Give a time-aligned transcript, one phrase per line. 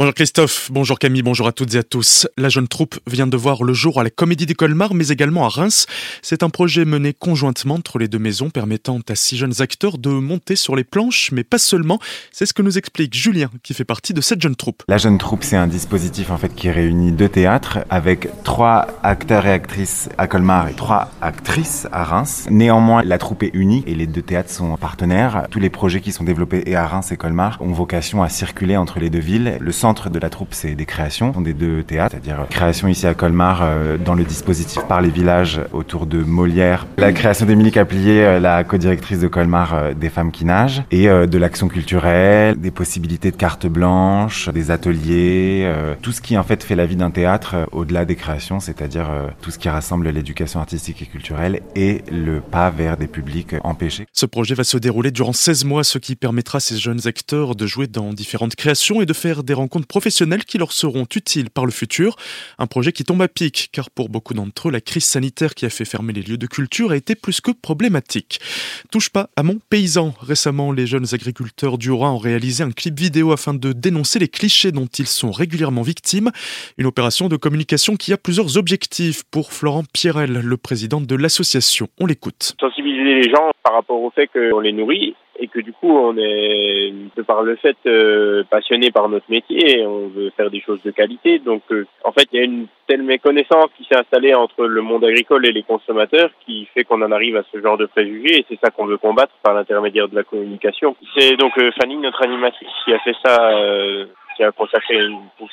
[0.00, 2.26] Bonjour Christophe, bonjour Camille, bonjour à toutes et à tous.
[2.38, 5.44] La jeune troupe vient de voir le jour à la Comédie des Colmar, mais également
[5.44, 5.84] à Reims.
[6.22, 10.08] C'est un projet mené conjointement entre les deux maisons, permettant à six jeunes acteurs de
[10.08, 11.98] monter sur les planches, mais pas seulement.
[12.32, 14.84] C'est ce que nous explique Julien, qui fait partie de cette jeune troupe.
[14.88, 19.44] La jeune troupe, c'est un dispositif en fait qui réunit deux théâtres avec trois acteurs
[19.44, 22.46] et actrices à Colmar et trois actrices à Reims.
[22.48, 25.46] Néanmoins, la troupe est unique et les deux théâtres sont partenaires.
[25.50, 28.98] Tous les projets qui sont développés à Reims et Colmar ont vocation à circuler entre
[28.98, 29.58] les deux villes.
[29.60, 33.14] Le centre de la troupe, c'est des créations, des deux théâtres, c'est-à-dire création ici à
[33.14, 38.24] Colmar euh, dans le dispositif par les villages autour de Molière, la création d'Émilie Caplier,
[38.24, 42.70] euh, la co-directrice de Colmar euh, des femmes qui nagent, et de l'action culturelle, des
[42.70, 45.70] possibilités de carte blanche, des ateliers,
[46.02, 49.08] tout ce qui en fait fait la vie d'un théâtre au-delà des créations, c'est-à-dire
[49.40, 54.06] tout ce qui rassemble l'éducation artistique et culturelle et le pas vers des publics empêchés.
[54.12, 57.54] Ce projet va se dérouler durant 16 mois, ce qui permettra à ces jeunes acteurs
[57.54, 61.50] de jouer dans différentes créations et de faire des rencontres professionnels qui leur seront utiles
[61.50, 62.16] par le futur.
[62.58, 65.66] Un projet qui tombe à pic, car pour beaucoup d'entre eux, la crise sanitaire qui
[65.66, 68.40] a fait fermer les lieux de culture a été plus que problématique.
[68.90, 70.14] Touche pas à mon paysan.
[70.20, 74.28] Récemment, les jeunes agriculteurs du Haut-Rhin ont réalisé un clip vidéo afin de dénoncer les
[74.28, 76.30] clichés dont ils sont régulièrement victimes.
[76.78, 81.88] Une opération de communication qui a plusieurs objectifs pour Florent Pierrel, le président de l'association.
[81.98, 82.54] On l'écoute.
[82.60, 86.16] Sensibiliser les gens par rapport au fait qu'on les nourrit et que du coup on
[86.16, 86.92] est
[87.26, 91.38] par le fait euh, passionné par notre métier on veut faire des choses de qualité.
[91.38, 94.82] Donc euh, en fait il y a une telle méconnaissance qui s'est installée entre le
[94.82, 98.38] monde agricole et les consommateurs qui fait qu'on en arrive à ce genre de préjugés
[98.38, 100.94] et c'est ça qu'on veut combattre par l'intermédiaire de la communication.
[101.16, 103.52] C'est donc euh, Fanny notre animatrice qui a fait ça
[104.36, 104.96] qui a consacré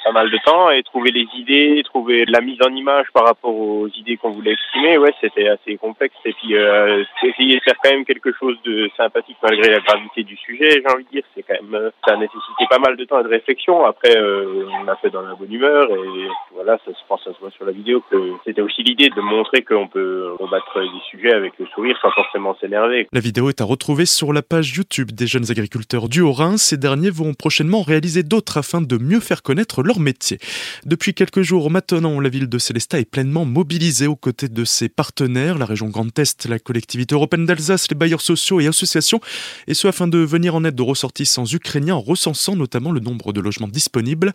[0.07, 3.53] pas mal de temps et trouver les idées, trouver la mise en image par rapport
[3.53, 6.15] aux idées qu'on voulait exprimer, ouais, c'était assez complexe.
[6.25, 10.23] Et puis euh, essayer de faire quand même quelque chose de sympathique malgré la gravité
[10.23, 13.03] du sujet, j'ai envie de dire, c'est quand même ça a nécessité pas mal de
[13.03, 13.85] temps et de réflexion.
[13.85, 17.33] Après, euh, on l'a fait dans la bonne humeur et voilà, ça se pense, ça
[17.33, 21.01] se voit sur la vidéo que c'était aussi l'idée de montrer qu'on peut combattre des
[21.11, 23.07] sujets avec le sourire sans forcément s'énerver.
[23.11, 26.57] La vidéo est à retrouver sur la page YouTube des jeunes agriculteurs du Haut-Rhin.
[26.57, 30.39] Ces derniers vont prochainement réaliser d'autres afin de mieux faire connaître leur métier.
[30.85, 34.89] Depuis quelques jours maintenant, la ville de Célestat est pleinement mobilisée aux côtés de ses
[34.89, 39.21] partenaires, la région Grand Est, la collectivité européenne d'Alsace, les bailleurs sociaux et associations,
[39.67, 43.31] et ce afin de venir en aide de ressortissants ukrainiens en recensant notamment le nombre
[43.31, 44.33] de logements disponibles.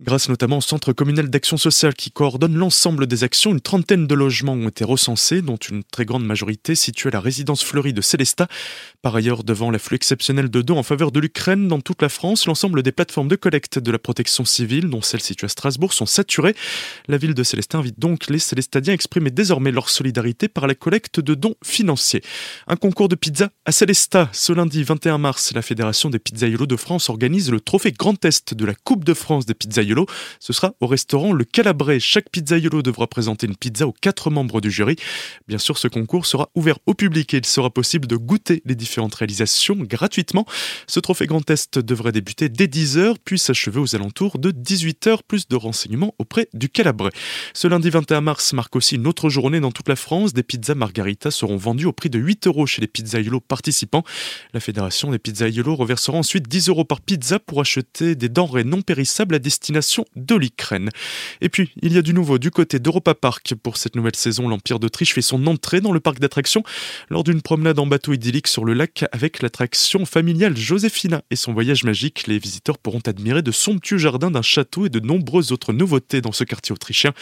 [0.00, 4.14] Grâce notamment au centre communal d'action sociale qui coordonne l'ensemble des actions, une trentaine de
[4.14, 8.00] logements ont été recensés, dont une très grande majorité située à la résidence fleurie de
[8.00, 8.46] Célestat.
[9.02, 12.46] Par ailleurs, devant l'afflux exceptionnel de dons en faveur de l'Ukraine dans toute la France,
[12.46, 16.06] l'ensemble des plateformes de collecte de la protection civile, dont celle située à Strasbourg, sont
[16.06, 16.54] saturées.
[17.08, 20.74] La ville de Célestin invite donc les Célestadiens à exprimer désormais leur solidarité par la
[20.74, 22.22] collecte de dons financiers.
[22.66, 24.28] Un concours de pizza à Célestat.
[24.32, 28.54] Ce lundi 21 mars, la Fédération des pizzaiolos de France organise le trophée Grand Est
[28.54, 30.06] de la Coupe de France des pizzaiolos.
[30.40, 32.00] Ce sera au restaurant Le Calabrais.
[32.00, 34.96] Chaque pizzaiolo devra présenter une pizza aux quatre membres du jury.
[35.48, 38.74] Bien sûr, ce concours sera ouvert au public et il sera possible de goûter les
[38.74, 40.46] différentes réalisations gratuitement.
[40.86, 45.18] Ce trophée Grand Est devrait débuter dès 10h puis s'achever aux alentours de 18h.
[45.26, 47.10] Plus de renseignements auprès du Calabrais.
[47.54, 50.32] Ce lundi 21 mars marque aussi une autre journée dans toute la France.
[50.32, 54.04] Des pizzas margarita seront vendues au prix de 8 euros chez les pizzaiolos participants.
[54.52, 58.82] La Fédération des pizzaiolos reversera ensuite 10 euros par pizza pour acheter des denrées non
[58.82, 60.90] périssables à destination de l'Ukraine.
[61.40, 63.54] Et puis, il y a du nouveau du côté d'Europa Park.
[63.62, 66.62] Pour cette nouvelle saison, l'Empire d'Autriche fait son entrée dans le parc d'attractions
[67.08, 71.52] lors d'une promenade en bateau idyllique sur le lac avec l'attraction familiale Joséphina et son
[71.52, 72.26] voyage magique.
[72.26, 76.44] Les visiteurs pourront admirer somptueux jardins d'un château et de nombreuses autres nouveautés dans ce
[76.44, 77.12] quartier autrichien.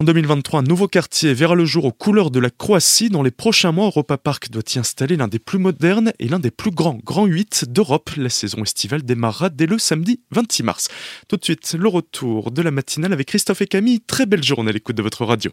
[0.00, 3.10] En 2023, un nouveau quartier verra le jour aux couleurs de la Croatie.
[3.10, 6.38] Dans les prochains mois, Europa Park doit y installer l'un des plus modernes et l'un
[6.38, 8.10] des plus grands Grand 8 d'Europe.
[8.16, 10.88] La saison estivale démarrera dès le samedi 26 mars.
[11.28, 14.00] Tout de suite, le retour de la matinale avec Christophe et Camille.
[14.00, 15.52] Très belle journée à l'écoute de votre radio.